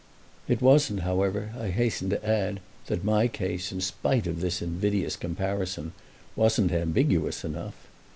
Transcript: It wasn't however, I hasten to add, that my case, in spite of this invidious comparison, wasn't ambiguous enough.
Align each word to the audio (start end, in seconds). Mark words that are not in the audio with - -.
It 0.47 0.63
wasn't 0.63 1.01
however, 1.01 1.51
I 1.55 1.67
hasten 1.67 2.09
to 2.09 2.27
add, 2.27 2.59
that 2.87 3.03
my 3.03 3.27
case, 3.27 3.71
in 3.71 3.81
spite 3.81 4.25
of 4.25 4.41
this 4.41 4.59
invidious 4.59 5.15
comparison, 5.15 5.93
wasn't 6.35 6.71
ambiguous 6.71 7.45
enough. 7.45 7.75